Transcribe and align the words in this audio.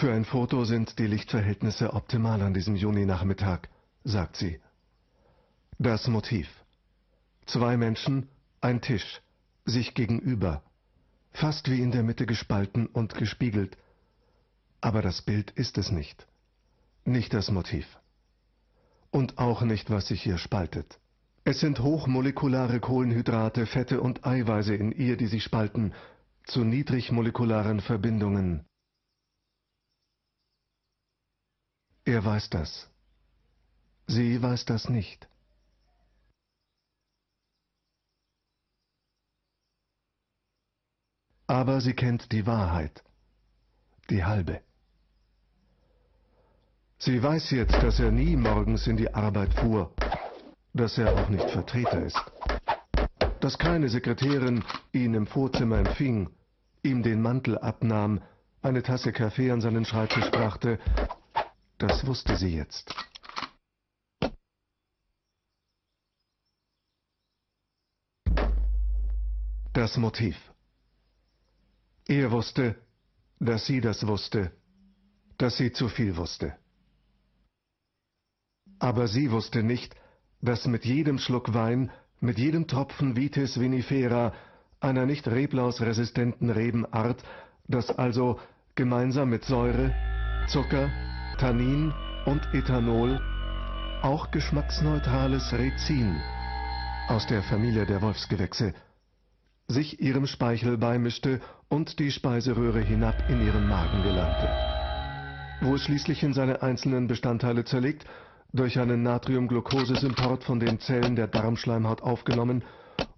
Für 0.00 0.14
ein 0.14 0.24
Foto 0.24 0.64
sind 0.64 0.98
die 0.98 1.06
Lichtverhältnisse 1.06 1.92
optimal 1.92 2.40
an 2.40 2.54
diesem 2.54 2.74
Juninachmittag, 2.74 3.68
sagt 4.02 4.34
sie. 4.34 4.58
Das 5.78 6.08
Motiv. 6.08 6.48
Zwei 7.44 7.76
Menschen, 7.76 8.26
ein 8.62 8.80
Tisch, 8.80 9.20
sich 9.66 9.92
gegenüber, 9.92 10.62
fast 11.32 11.70
wie 11.70 11.82
in 11.82 11.90
der 11.90 12.02
Mitte 12.02 12.24
gespalten 12.24 12.86
und 12.86 13.12
gespiegelt. 13.14 13.76
Aber 14.80 15.02
das 15.02 15.20
Bild 15.20 15.50
ist 15.50 15.76
es 15.76 15.90
nicht. 15.90 16.26
Nicht 17.04 17.34
das 17.34 17.50
Motiv. 17.50 17.86
Und 19.10 19.36
auch 19.36 19.60
nicht, 19.60 19.90
was 19.90 20.06
sich 20.06 20.22
hier 20.22 20.38
spaltet. 20.38 20.98
Es 21.44 21.60
sind 21.60 21.78
hochmolekulare 21.80 22.80
Kohlenhydrate, 22.80 23.66
Fette 23.66 24.00
und 24.00 24.24
Eiweiße 24.24 24.74
in 24.74 24.92
ihr, 24.92 25.18
die 25.18 25.26
sich 25.26 25.44
spalten, 25.44 25.92
zu 26.46 26.64
niedrigmolekularen 26.64 27.82
Verbindungen. 27.82 28.64
Er 32.10 32.24
weiß 32.24 32.50
das. 32.50 32.88
Sie 34.08 34.42
weiß 34.42 34.64
das 34.64 34.88
nicht. 34.88 35.28
Aber 41.46 41.80
sie 41.80 41.94
kennt 41.94 42.32
die 42.32 42.46
Wahrheit, 42.46 43.04
die 44.10 44.24
halbe. 44.24 44.60
Sie 46.98 47.22
weiß 47.22 47.52
jetzt, 47.52 47.80
dass 47.84 48.00
er 48.00 48.10
nie 48.10 48.34
morgens 48.34 48.88
in 48.88 48.96
die 48.96 49.14
Arbeit 49.14 49.54
fuhr, 49.54 49.94
dass 50.74 50.98
er 50.98 51.14
auch 51.14 51.28
nicht 51.28 51.48
Vertreter 51.48 52.02
ist, 52.04 52.24
dass 53.40 53.56
keine 53.56 53.88
Sekretärin 53.88 54.64
ihn 54.92 55.14
im 55.14 55.28
Vorzimmer 55.28 55.78
empfing, 55.78 56.28
ihm 56.82 57.04
den 57.04 57.22
Mantel 57.22 57.56
abnahm, 57.58 58.20
eine 58.62 58.82
Tasse 58.82 59.12
Kaffee 59.12 59.52
an 59.52 59.60
seinen 59.60 59.84
Schreibtisch 59.84 60.30
brachte, 60.32 60.80
das 61.80 62.06
wusste 62.06 62.36
sie 62.36 62.54
jetzt. 62.54 62.94
Das 69.72 69.96
Motiv. 69.96 70.36
Er 72.06 72.30
wusste, 72.30 72.76
dass 73.38 73.66
sie 73.66 73.80
das 73.80 74.06
wusste, 74.06 74.52
dass 75.38 75.56
sie 75.56 75.72
zu 75.72 75.88
viel 75.88 76.16
wusste. 76.16 76.56
Aber 78.78 79.08
sie 79.08 79.30
wusste 79.30 79.62
nicht, 79.62 79.94
dass 80.42 80.66
mit 80.66 80.84
jedem 80.84 81.18
Schluck 81.18 81.54
Wein, 81.54 81.90
mit 82.20 82.38
jedem 82.38 82.66
Tropfen 82.66 83.16
Vitis 83.16 83.58
vinifera, 83.58 84.34
einer 84.80 85.06
nicht 85.06 85.26
reblausresistenten 85.28 86.50
Rebenart, 86.50 87.22
das 87.68 87.90
also 87.90 88.38
gemeinsam 88.74 89.30
mit 89.30 89.44
Säure, 89.44 89.94
Zucker, 90.48 90.90
Tannin 91.40 91.94
und 92.26 92.46
Ethanol 92.52 93.18
auch 94.02 94.30
geschmacksneutrales 94.30 95.54
Rezin 95.54 96.20
aus 97.08 97.26
der 97.28 97.42
Familie 97.42 97.86
der 97.86 98.02
Wolfsgewächse 98.02 98.74
sich 99.66 100.02
ihrem 100.02 100.26
Speichel 100.26 100.76
beimischte 100.76 101.40
und 101.70 101.98
die 101.98 102.10
Speiseröhre 102.10 102.80
hinab 102.80 103.30
in 103.30 103.40
ihren 103.40 103.66
Magen 103.66 104.02
gelangte. 104.02 104.50
Wo 105.62 105.76
es 105.76 105.82
schließlich 105.84 106.22
in 106.22 106.34
seine 106.34 106.60
einzelnen 106.60 107.06
Bestandteile 107.06 107.64
zerlegt, 107.64 108.04
durch 108.52 108.78
einen 108.78 109.02
Natriumglucose-Symport 109.02 110.44
von 110.44 110.60
den 110.60 110.78
Zellen 110.78 111.16
der 111.16 111.28
Darmschleimhaut 111.28 112.02
aufgenommen 112.02 112.64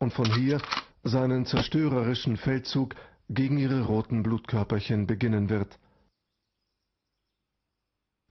und 0.00 0.12
von 0.12 0.26
hier 0.34 0.60
seinen 1.04 1.46
zerstörerischen 1.46 2.36
Feldzug 2.36 2.96
gegen 3.28 3.58
ihre 3.58 3.82
roten 3.82 4.24
Blutkörperchen 4.24 5.06
beginnen 5.06 5.50
wird. 5.50 5.78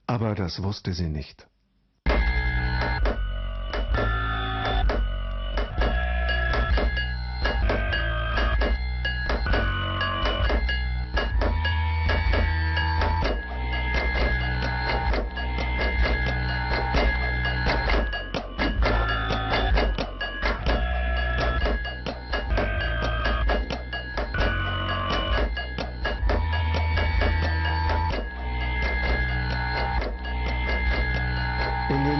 Aber 0.08 0.34
das 0.34 0.62
wusste 0.62 0.94
sie 0.94 1.08
nicht. 1.08 1.46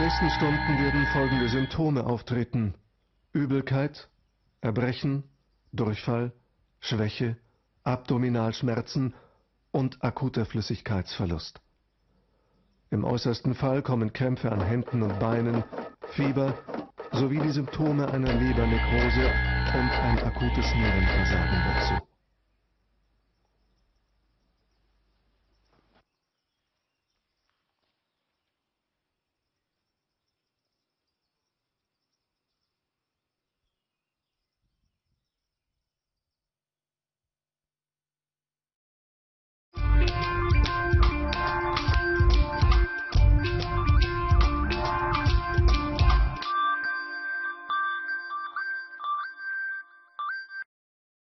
Nächsten 0.08 0.30
Stunden 0.30 0.78
werden 0.82 1.06
folgende 1.12 1.48
Symptome 1.50 2.04
auftreten. 2.04 2.74
Übelkeit, 3.34 4.08
Erbrechen, 4.62 5.24
Durchfall, 5.70 6.32
Schwäche, 6.80 7.36
Abdominalschmerzen 7.84 9.14
und 9.70 10.02
akuter 10.02 10.46
Flüssigkeitsverlust. 10.46 11.60
Im 12.90 13.04
äußersten 13.04 13.54
Fall 13.54 13.82
kommen 13.82 14.14
Krämpfe 14.14 14.50
an 14.50 14.62
Händen 14.62 15.02
und 15.02 15.18
Beinen, 15.18 15.62
Fieber 16.12 16.54
sowie 17.12 17.40
die 17.40 17.50
Symptome 17.50 18.08
einer 18.08 18.32
Lebernekrose 18.32 19.26
und 19.74 19.90
ein 19.90 20.18
akutes 20.24 20.74
Nierenversagen. 20.74 21.67